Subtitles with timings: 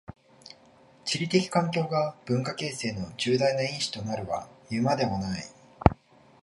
[1.05, 5.43] 地理的環境が文化形成の重大な因子となるはいうまでもない。